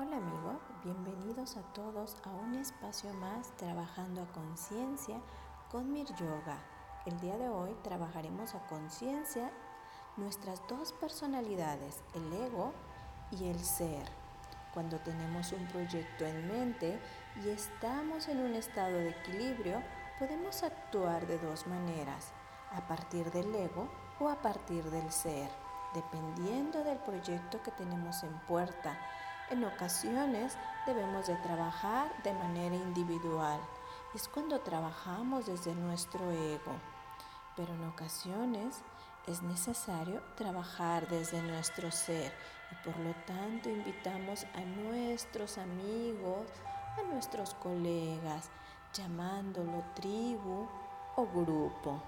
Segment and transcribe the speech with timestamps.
[0.00, 5.20] Hola amigo, bienvenidos a todos a un espacio más trabajando a conciencia
[5.72, 6.56] con Mir Yoga.
[7.04, 9.50] El día de hoy trabajaremos a conciencia
[10.16, 12.72] nuestras dos personalidades, el ego
[13.32, 14.06] y el ser.
[14.72, 17.00] Cuando tenemos un proyecto en mente
[17.44, 19.82] y estamos en un estado de equilibrio,
[20.20, 22.30] podemos actuar de dos maneras,
[22.70, 23.88] a partir del ego
[24.20, 25.50] o a partir del ser,
[25.92, 28.96] dependiendo del proyecto que tenemos en puerta
[29.50, 33.60] en ocasiones debemos de trabajar de manera individual.
[34.14, 36.72] Es cuando trabajamos desde nuestro ego.
[37.56, 38.82] Pero en ocasiones
[39.26, 42.32] es necesario trabajar desde nuestro ser
[42.70, 46.46] y por lo tanto invitamos a nuestros amigos,
[46.98, 48.50] a nuestros colegas,
[48.92, 50.68] llamándolo tribu
[51.16, 52.00] o grupo.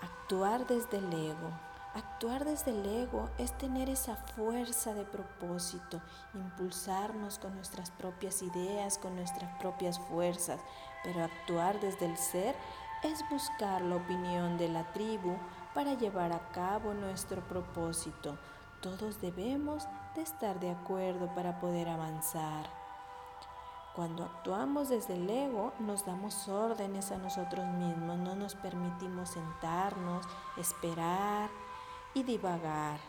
[0.00, 1.67] Actuar desde el ego
[1.98, 6.00] Actuar desde el ego es tener esa fuerza de propósito,
[6.32, 10.60] impulsarnos con nuestras propias ideas, con nuestras propias fuerzas,
[11.02, 12.54] pero actuar desde el ser
[13.02, 15.34] es buscar la opinión de la tribu
[15.74, 18.38] para llevar a cabo nuestro propósito.
[18.80, 22.70] Todos debemos de estar de acuerdo para poder avanzar.
[23.96, 30.24] Cuando actuamos desde el ego, nos damos órdenes a nosotros mismos, no nos permitimos sentarnos,
[30.56, 31.50] esperar,
[32.22, 33.00] divagar.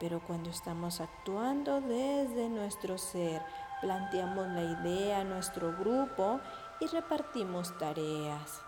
[0.00, 3.42] Pero cuando estamos actuando desde nuestro ser,
[3.80, 6.40] planteamos la idea a nuestro grupo
[6.80, 8.62] y repartimos tareas.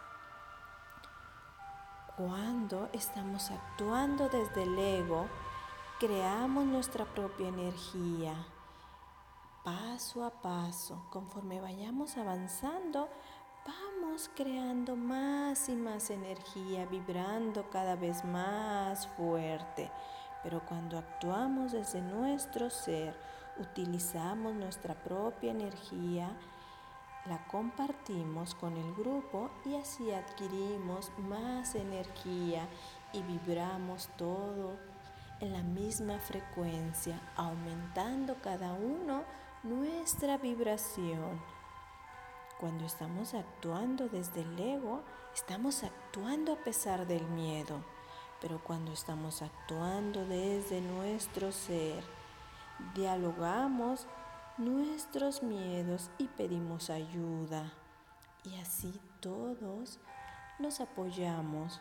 [2.16, 5.26] Cuando estamos actuando desde el ego,
[5.98, 8.34] creamos nuestra propia energía.
[9.64, 13.08] Paso a paso, conforme vayamos avanzando,
[13.66, 19.90] vamos creando más y más energía, vibrando cada vez más fuerte.
[20.42, 23.14] Pero cuando actuamos desde nuestro ser,
[23.58, 26.30] utilizamos nuestra propia energía,
[27.26, 32.66] la compartimos con el grupo y así adquirimos más energía
[33.12, 34.78] y vibramos todo
[35.40, 39.24] en la misma frecuencia, aumentando cada uno
[39.62, 41.59] nuestra vibración.
[42.60, 45.02] Cuando estamos actuando desde el ego,
[45.34, 47.82] estamos actuando a pesar del miedo.
[48.38, 52.04] Pero cuando estamos actuando desde nuestro ser,
[52.94, 54.06] dialogamos
[54.58, 57.72] nuestros miedos y pedimos ayuda.
[58.44, 59.98] Y así todos
[60.58, 61.80] nos apoyamos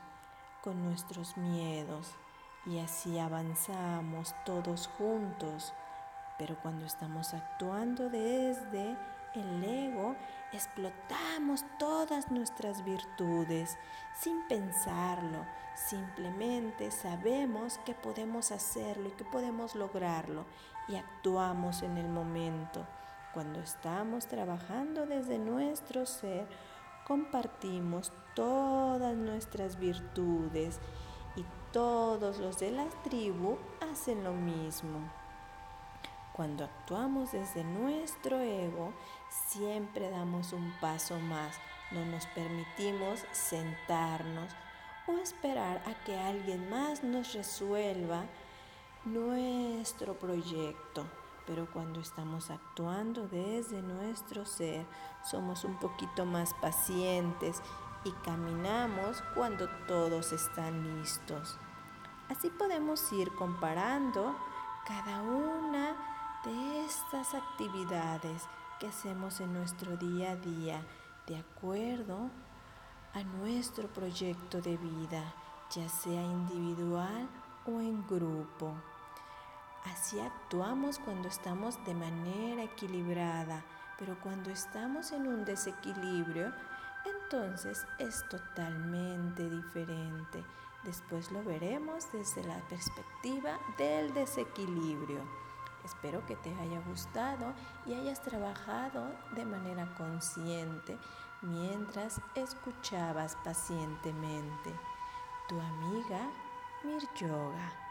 [0.63, 2.07] con nuestros miedos
[2.66, 5.73] y así avanzamos todos juntos.
[6.38, 8.96] Pero cuando estamos actuando desde
[9.35, 10.16] el ego,
[10.51, 13.78] explotamos todas nuestras virtudes
[14.19, 15.45] sin pensarlo.
[15.75, 20.45] Simplemente sabemos que podemos hacerlo y que podemos lograrlo
[20.88, 22.85] y actuamos en el momento.
[23.34, 26.47] Cuando estamos trabajando desde nuestro ser,
[27.07, 30.79] compartimos todas nuestras virtudes
[31.35, 33.57] y todos los de la tribu
[33.91, 35.00] hacen lo mismo.
[36.39, 38.94] Cuando actuamos desde nuestro ego,
[39.29, 41.59] siempre damos un paso más.
[41.91, 44.49] No nos permitimos sentarnos
[45.07, 48.23] o esperar a que alguien más nos resuelva
[49.03, 51.03] nuestro proyecto.
[51.45, 54.85] Pero cuando estamos actuando desde nuestro ser,
[55.29, 57.61] somos un poquito más pacientes
[58.05, 61.57] y caminamos cuando todos están listos.
[62.29, 64.33] Así podemos ir comparando
[64.88, 66.09] cada una
[66.44, 68.44] de estas actividades
[68.79, 70.81] que hacemos en nuestro día a día
[71.27, 72.29] de acuerdo
[73.13, 75.33] a nuestro proyecto de vida,
[75.72, 77.28] ya sea individual
[77.66, 78.73] o en grupo.
[79.85, 83.63] Así actuamos cuando estamos de manera equilibrada,
[83.97, 86.53] pero cuando estamos en un desequilibrio,
[87.05, 90.44] entonces es totalmente diferente.
[90.83, 95.48] Después lo veremos desde la perspectiva del desequilibrio.
[95.84, 97.53] Espero que te haya gustado
[97.85, 100.97] y hayas trabajado de manera consciente
[101.41, 104.73] mientras escuchabas pacientemente.
[105.47, 106.29] Tu amiga
[106.84, 107.89] Mir Yoga.